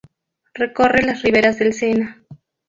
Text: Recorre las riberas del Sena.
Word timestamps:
Recorre 0.55 1.03
las 1.03 1.21
riberas 1.21 1.59
del 1.59 1.73
Sena. 1.73 2.25